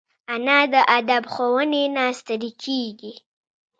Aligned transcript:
انا 0.33 0.59
د 0.73 0.75
ادب 0.97 1.23
ښوونې 1.33 1.83
نه 1.95 2.05
ستړي 2.19 2.51
کېږي 2.63 3.13